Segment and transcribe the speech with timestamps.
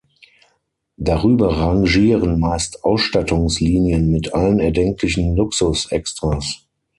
[0.97, 6.65] Darüber rangieren meist Ausstattungslinien mit allen erdenklichen Luxus-Extras.